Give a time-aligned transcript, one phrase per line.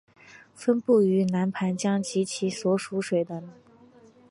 [0.55, 3.49] 分布于南盘江及其所属水体等。